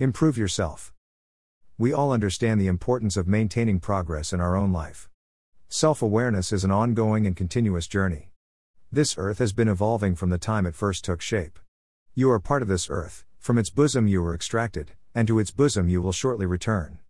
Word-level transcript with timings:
Improve 0.00 0.38
yourself. 0.38 0.92
We 1.76 1.92
all 1.92 2.12
understand 2.12 2.60
the 2.60 2.68
importance 2.68 3.16
of 3.16 3.26
maintaining 3.26 3.80
progress 3.80 4.32
in 4.32 4.40
our 4.40 4.54
own 4.54 4.72
life. 4.72 5.08
Self 5.68 6.02
awareness 6.02 6.52
is 6.52 6.62
an 6.62 6.70
ongoing 6.70 7.26
and 7.26 7.34
continuous 7.34 7.88
journey. 7.88 8.30
This 8.92 9.16
earth 9.18 9.38
has 9.38 9.52
been 9.52 9.66
evolving 9.66 10.14
from 10.14 10.30
the 10.30 10.38
time 10.38 10.66
it 10.66 10.76
first 10.76 11.04
took 11.04 11.20
shape. 11.20 11.58
You 12.14 12.30
are 12.30 12.38
part 12.38 12.62
of 12.62 12.68
this 12.68 12.88
earth, 12.88 13.24
from 13.40 13.58
its 13.58 13.70
bosom 13.70 14.06
you 14.06 14.22
were 14.22 14.36
extracted, 14.36 14.92
and 15.16 15.26
to 15.26 15.40
its 15.40 15.50
bosom 15.50 15.88
you 15.88 16.00
will 16.00 16.12
shortly 16.12 16.46
return. 16.46 17.00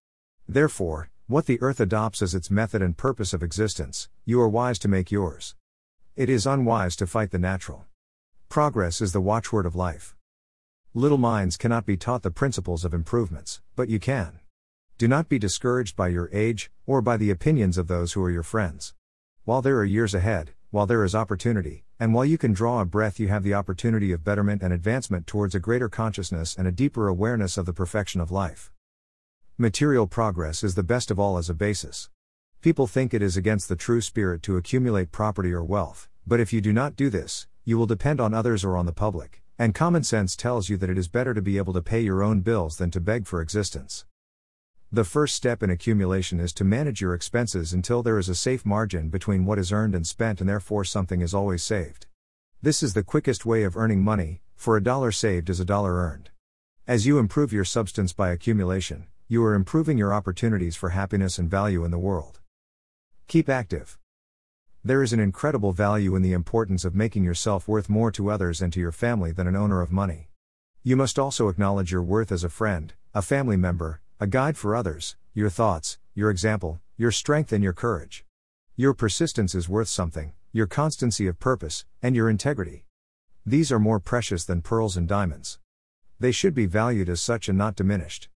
Therefore, 0.48 1.10
what 1.26 1.44
the 1.44 1.60
earth 1.60 1.80
adopts 1.80 2.22
as 2.22 2.34
its 2.34 2.50
method 2.50 2.80
and 2.80 2.96
purpose 2.96 3.34
of 3.34 3.42
existence, 3.42 4.08
you 4.24 4.40
are 4.40 4.48
wise 4.48 4.78
to 4.78 4.88
make 4.88 5.12
yours. 5.12 5.54
It 6.16 6.30
is 6.30 6.46
unwise 6.46 6.96
to 6.96 7.06
fight 7.06 7.32
the 7.32 7.38
natural. 7.38 7.84
Progress 8.48 9.02
is 9.02 9.12
the 9.12 9.20
watchword 9.20 9.66
of 9.66 9.76
life. 9.76 10.16
Little 10.98 11.16
minds 11.16 11.56
cannot 11.56 11.86
be 11.86 11.96
taught 11.96 12.24
the 12.24 12.30
principles 12.32 12.84
of 12.84 12.92
improvements, 12.92 13.60
but 13.76 13.88
you 13.88 14.00
can. 14.00 14.40
Do 14.98 15.06
not 15.06 15.28
be 15.28 15.38
discouraged 15.38 15.94
by 15.94 16.08
your 16.08 16.28
age, 16.32 16.72
or 16.86 17.00
by 17.00 17.16
the 17.16 17.30
opinions 17.30 17.78
of 17.78 17.86
those 17.86 18.14
who 18.14 18.24
are 18.24 18.32
your 18.32 18.42
friends. 18.42 18.94
While 19.44 19.62
there 19.62 19.78
are 19.78 19.84
years 19.84 20.12
ahead, 20.12 20.54
while 20.72 20.86
there 20.86 21.04
is 21.04 21.14
opportunity, 21.14 21.84
and 22.00 22.14
while 22.14 22.24
you 22.24 22.36
can 22.36 22.52
draw 22.52 22.80
a 22.80 22.84
breath, 22.84 23.20
you 23.20 23.28
have 23.28 23.44
the 23.44 23.54
opportunity 23.54 24.10
of 24.10 24.24
betterment 24.24 24.60
and 24.60 24.72
advancement 24.72 25.28
towards 25.28 25.54
a 25.54 25.60
greater 25.60 25.88
consciousness 25.88 26.56
and 26.56 26.66
a 26.66 26.72
deeper 26.72 27.06
awareness 27.06 27.56
of 27.56 27.64
the 27.64 27.72
perfection 27.72 28.20
of 28.20 28.32
life. 28.32 28.72
Material 29.56 30.08
progress 30.08 30.64
is 30.64 30.74
the 30.74 30.82
best 30.82 31.12
of 31.12 31.20
all 31.20 31.38
as 31.38 31.48
a 31.48 31.54
basis. 31.54 32.10
People 32.60 32.88
think 32.88 33.14
it 33.14 33.22
is 33.22 33.36
against 33.36 33.68
the 33.68 33.76
true 33.76 34.00
spirit 34.00 34.42
to 34.42 34.56
accumulate 34.56 35.12
property 35.12 35.52
or 35.52 35.62
wealth, 35.62 36.08
but 36.26 36.40
if 36.40 36.52
you 36.52 36.60
do 36.60 36.72
not 36.72 36.96
do 36.96 37.08
this, 37.08 37.46
you 37.64 37.78
will 37.78 37.86
depend 37.86 38.20
on 38.20 38.34
others 38.34 38.64
or 38.64 38.76
on 38.76 38.86
the 38.86 38.92
public, 38.92 39.42
and 39.58 39.74
common 39.74 40.04
sense 40.04 40.36
tells 40.36 40.68
you 40.68 40.76
that 40.76 40.88
it 40.88 40.96
is 40.96 41.08
better 41.08 41.34
to 41.34 41.42
be 41.42 41.56
able 41.56 41.72
to 41.72 41.82
pay 41.82 42.00
your 42.00 42.22
own 42.22 42.40
bills 42.40 42.76
than 42.76 42.92
to 42.92 43.00
beg 43.00 43.26
for 43.26 43.42
existence. 43.42 44.06
The 44.92 45.04
first 45.04 45.34
step 45.34 45.64
in 45.64 45.68
accumulation 45.68 46.38
is 46.38 46.52
to 46.54 46.64
manage 46.64 47.00
your 47.00 47.12
expenses 47.12 47.72
until 47.72 48.02
there 48.02 48.18
is 48.18 48.28
a 48.28 48.36
safe 48.36 48.64
margin 48.64 49.08
between 49.08 49.44
what 49.44 49.58
is 49.58 49.72
earned 49.72 49.96
and 49.96 50.06
spent, 50.06 50.40
and 50.40 50.48
therefore 50.48 50.84
something 50.84 51.20
is 51.20 51.34
always 51.34 51.64
saved. 51.64 52.06
This 52.62 52.82
is 52.82 52.94
the 52.94 53.02
quickest 53.02 53.44
way 53.44 53.64
of 53.64 53.76
earning 53.76 54.02
money, 54.02 54.42
for 54.54 54.76
a 54.76 54.82
dollar 54.82 55.10
saved 55.10 55.50
is 55.50 55.60
a 55.60 55.64
dollar 55.64 55.94
earned. 55.94 56.30
As 56.86 57.04
you 57.04 57.18
improve 57.18 57.52
your 57.52 57.64
substance 57.64 58.12
by 58.12 58.30
accumulation, 58.30 59.08
you 59.26 59.44
are 59.44 59.54
improving 59.54 59.98
your 59.98 60.14
opportunities 60.14 60.76
for 60.76 60.90
happiness 60.90 61.36
and 61.36 61.50
value 61.50 61.84
in 61.84 61.90
the 61.90 61.98
world. 61.98 62.40
Keep 63.26 63.48
active. 63.48 63.98
There 64.84 65.02
is 65.02 65.12
an 65.12 65.20
incredible 65.20 65.72
value 65.72 66.14
in 66.14 66.22
the 66.22 66.32
importance 66.32 66.84
of 66.84 66.94
making 66.94 67.24
yourself 67.24 67.66
worth 67.66 67.88
more 67.88 68.12
to 68.12 68.30
others 68.30 68.62
and 68.62 68.72
to 68.72 68.80
your 68.80 68.92
family 68.92 69.32
than 69.32 69.48
an 69.48 69.56
owner 69.56 69.80
of 69.80 69.90
money. 69.90 70.28
You 70.84 70.96
must 70.96 71.18
also 71.18 71.48
acknowledge 71.48 71.90
your 71.90 72.02
worth 72.02 72.30
as 72.30 72.44
a 72.44 72.48
friend, 72.48 72.94
a 73.12 73.20
family 73.20 73.56
member, 73.56 74.00
a 74.20 74.28
guide 74.28 74.56
for 74.56 74.76
others, 74.76 75.16
your 75.34 75.50
thoughts, 75.50 75.98
your 76.14 76.30
example, 76.30 76.80
your 76.96 77.10
strength, 77.10 77.52
and 77.52 77.62
your 77.62 77.72
courage. 77.72 78.24
Your 78.76 78.94
persistence 78.94 79.54
is 79.54 79.68
worth 79.68 79.88
something, 79.88 80.32
your 80.52 80.68
constancy 80.68 81.26
of 81.26 81.40
purpose, 81.40 81.84
and 82.00 82.14
your 82.14 82.30
integrity. 82.30 82.84
These 83.44 83.72
are 83.72 83.80
more 83.80 83.98
precious 83.98 84.44
than 84.44 84.62
pearls 84.62 84.96
and 84.96 85.08
diamonds. 85.08 85.58
They 86.20 86.32
should 86.32 86.54
be 86.54 86.66
valued 86.66 87.08
as 87.08 87.20
such 87.20 87.48
and 87.48 87.58
not 87.58 87.74
diminished. 87.74 88.28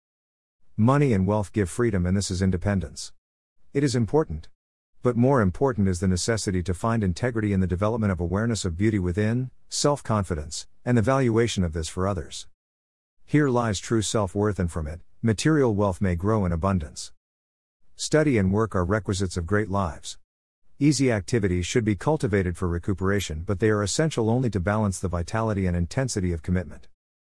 Money 0.76 1.12
and 1.12 1.26
wealth 1.26 1.52
give 1.52 1.68
freedom, 1.68 2.06
and 2.06 2.16
this 2.16 2.30
is 2.30 2.40
independence. 2.40 3.12
It 3.74 3.84
is 3.84 3.94
important. 3.94 4.48
But 5.02 5.16
more 5.16 5.40
important 5.40 5.88
is 5.88 6.00
the 6.00 6.08
necessity 6.08 6.62
to 6.62 6.74
find 6.74 7.02
integrity 7.02 7.54
in 7.54 7.60
the 7.60 7.66
development 7.66 8.12
of 8.12 8.20
awareness 8.20 8.66
of 8.66 8.76
beauty 8.76 8.98
within, 8.98 9.50
self 9.70 10.02
confidence, 10.02 10.66
and 10.84 10.98
the 10.98 11.02
valuation 11.02 11.64
of 11.64 11.72
this 11.72 11.88
for 11.88 12.06
others. 12.06 12.46
Here 13.24 13.48
lies 13.48 13.80
true 13.80 14.02
self 14.02 14.34
worth, 14.34 14.58
and 14.58 14.70
from 14.70 14.86
it, 14.86 15.00
material 15.22 15.74
wealth 15.74 16.02
may 16.02 16.16
grow 16.16 16.44
in 16.44 16.52
abundance. 16.52 17.12
Study 17.96 18.36
and 18.36 18.52
work 18.52 18.74
are 18.74 18.84
requisites 18.84 19.38
of 19.38 19.46
great 19.46 19.70
lives. 19.70 20.18
Easy 20.78 21.10
activities 21.10 21.64
should 21.64 21.84
be 21.84 21.96
cultivated 21.96 22.58
for 22.58 22.68
recuperation, 22.68 23.42
but 23.46 23.58
they 23.58 23.70
are 23.70 23.82
essential 23.82 24.28
only 24.28 24.50
to 24.50 24.60
balance 24.60 24.98
the 24.98 25.08
vitality 25.08 25.64
and 25.64 25.74
intensity 25.74 26.30
of 26.30 26.42
commitment. 26.42 26.88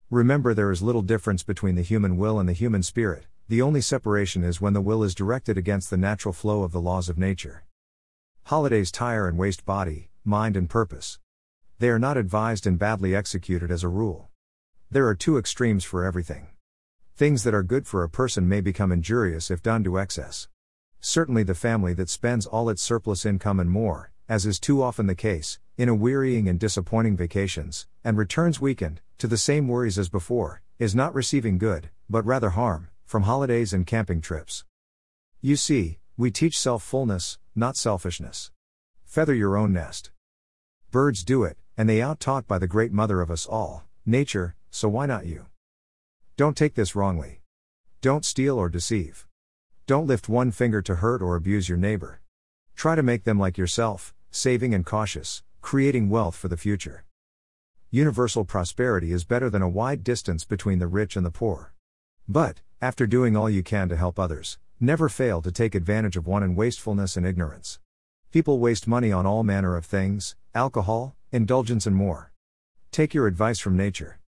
Remember, 0.08 0.54
there 0.54 0.70
is 0.70 0.80
little 0.80 1.02
difference 1.02 1.42
between 1.42 1.74
the 1.74 1.82
human 1.82 2.16
will 2.16 2.38
and 2.38 2.48
the 2.48 2.54
human 2.54 2.82
spirit, 2.82 3.26
the 3.48 3.62
only 3.62 3.80
separation 3.80 4.44
is 4.44 4.60
when 4.60 4.74
the 4.74 4.80
will 4.82 5.02
is 5.02 5.14
directed 5.14 5.56
against 5.56 5.88
the 5.88 5.96
natural 5.96 6.34
flow 6.34 6.64
of 6.64 6.72
the 6.72 6.80
laws 6.82 7.08
of 7.08 7.16
nature. 7.16 7.64
Holidays 8.48 8.90
tire 8.90 9.28
and 9.28 9.36
waste 9.36 9.66
body, 9.66 10.08
mind, 10.24 10.56
and 10.56 10.70
purpose. 10.70 11.18
They 11.80 11.90
are 11.90 11.98
not 11.98 12.16
advised 12.16 12.66
and 12.66 12.78
badly 12.78 13.14
executed 13.14 13.70
as 13.70 13.84
a 13.84 13.88
rule. 13.88 14.30
There 14.90 15.06
are 15.06 15.14
two 15.14 15.36
extremes 15.36 15.84
for 15.84 16.02
everything. 16.02 16.46
Things 17.14 17.44
that 17.44 17.52
are 17.52 17.62
good 17.62 17.86
for 17.86 18.02
a 18.02 18.08
person 18.08 18.48
may 18.48 18.62
become 18.62 18.90
injurious 18.90 19.50
if 19.50 19.62
done 19.62 19.84
to 19.84 19.98
excess. 19.98 20.48
Certainly, 20.98 21.42
the 21.42 21.54
family 21.54 21.92
that 21.92 22.08
spends 22.08 22.46
all 22.46 22.70
its 22.70 22.80
surplus 22.80 23.26
income 23.26 23.60
and 23.60 23.70
more, 23.70 24.12
as 24.30 24.46
is 24.46 24.58
too 24.58 24.82
often 24.82 25.08
the 25.08 25.14
case, 25.14 25.58
in 25.76 25.90
a 25.90 25.94
wearying 25.94 26.48
and 26.48 26.58
disappointing 26.58 27.18
vacations, 27.18 27.86
and 28.02 28.16
returns 28.16 28.62
weakened, 28.62 29.02
to 29.18 29.26
the 29.26 29.36
same 29.36 29.68
worries 29.68 29.98
as 29.98 30.08
before, 30.08 30.62
is 30.78 30.94
not 30.94 31.14
receiving 31.14 31.58
good, 31.58 31.90
but 32.08 32.24
rather 32.24 32.48
harm, 32.48 32.88
from 33.04 33.24
holidays 33.24 33.74
and 33.74 33.86
camping 33.86 34.22
trips. 34.22 34.64
You 35.42 35.56
see, 35.56 35.98
we 36.16 36.30
teach 36.30 36.58
self 36.58 36.82
fullness, 36.82 37.38
not 37.58 37.76
selfishness. 37.76 38.50
Feather 39.04 39.34
your 39.34 39.56
own 39.56 39.72
nest. 39.72 40.10
Birds 40.90 41.24
do 41.24 41.44
it, 41.44 41.58
and 41.76 41.88
they 41.88 42.00
out 42.00 42.20
taught 42.20 42.46
by 42.46 42.58
the 42.58 42.66
great 42.66 42.92
mother 42.92 43.20
of 43.20 43.30
us 43.30 43.46
all, 43.46 43.84
nature, 44.06 44.54
so 44.70 44.88
why 44.88 45.06
not 45.06 45.26
you? 45.26 45.46
Don't 46.36 46.56
take 46.56 46.74
this 46.74 46.94
wrongly. 46.94 47.42
Don't 48.00 48.24
steal 48.24 48.56
or 48.56 48.68
deceive. 48.68 49.26
Don't 49.86 50.06
lift 50.06 50.28
one 50.28 50.52
finger 50.52 50.80
to 50.82 50.96
hurt 50.96 51.20
or 51.20 51.34
abuse 51.34 51.68
your 51.68 51.78
neighbor. 51.78 52.20
Try 52.76 52.94
to 52.94 53.02
make 53.02 53.24
them 53.24 53.38
like 53.38 53.58
yourself, 53.58 54.14
saving 54.30 54.72
and 54.72 54.86
cautious, 54.86 55.42
creating 55.60 56.10
wealth 56.10 56.36
for 56.36 56.48
the 56.48 56.56
future. 56.56 57.04
Universal 57.90 58.44
prosperity 58.44 59.12
is 59.12 59.24
better 59.24 59.50
than 59.50 59.62
a 59.62 59.68
wide 59.68 60.04
distance 60.04 60.44
between 60.44 60.78
the 60.78 60.86
rich 60.86 61.16
and 61.16 61.26
the 61.26 61.30
poor. 61.30 61.72
But, 62.28 62.60
after 62.80 63.06
doing 63.06 63.36
all 63.36 63.48
you 63.48 63.62
can 63.62 63.88
to 63.88 63.96
help 63.96 64.18
others, 64.18 64.58
never 64.80 65.08
fail 65.08 65.42
to 65.42 65.52
take 65.52 65.74
advantage 65.74 66.16
of 66.16 66.26
one 66.26 66.42
in 66.42 66.54
wastefulness 66.54 67.16
and 67.16 67.26
ignorance. 67.26 67.78
People 68.30 68.58
waste 68.58 68.86
money 68.86 69.12
on 69.12 69.26
all 69.26 69.42
manner 69.42 69.76
of 69.76 69.84
things 69.84 70.36
alcohol, 70.54 71.14
indulgence, 71.30 71.86
and 71.86 71.94
more. 71.94 72.32
Take 72.90 73.12
your 73.12 73.26
advice 73.26 73.58
from 73.58 73.76
nature. 73.76 74.16